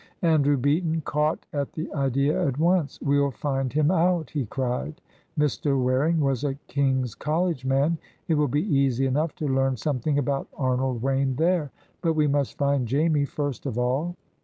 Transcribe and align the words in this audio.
Andrew 0.23 0.57
Beaton 0.57 1.01
caught 1.01 1.45
at 1.53 1.73
the 1.73 1.93
idea 1.93 2.47
at 2.47 2.57
once. 2.57 2.97
"We'll 3.03 3.29
find 3.29 3.71
him 3.71 3.91
out!" 3.91 4.31
he 4.31 4.47
cried. 4.47 4.99
"Mr. 5.37 5.79
Waring 5.79 6.19
was 6.19 6.43
a 6.43 6.55
King's 6.67 7.13
College 7.13 7.65
man. 7.65 7.99
It 8.27 8.33
will 8.33 8.47
be 8.47 8.63
easy 8.65 9.05
enough 9.05 9.35
to 9.35 9.47
learn 9.47 9.77
something 9.77 10.17
about 10.17 10.47
Arnold 10.57 11.03
Wayne 11.03 11.35
there. 11.35 11.69
But 12.01 12.13
we 12.13 12.25
must 12.25 12.57
find 12.57 12.87
Jamie 12.87 13.25
first 13.25 13.67
of 13.67 13.77
all." 13.77 14.15